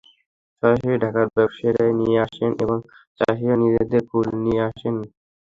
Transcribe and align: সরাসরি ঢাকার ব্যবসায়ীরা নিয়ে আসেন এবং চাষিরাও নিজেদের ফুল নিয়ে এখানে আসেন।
সরাসরি 0.63 0.95
ঢাকার 1.03 1.27
ব্যবসায়ীরা 1.35 1.85
নিয়ে 1.99 2.17
আসেন 2.25 2.51
এবং 2.63 2.77
চাষিরাও 3.19 3.61
নিজেদের 3.63 4.01
ফুল 4.09 4.27
নিয়ে 4.43 4.61
এখানে 4.61 4.69
আসেন। 4.69 4.95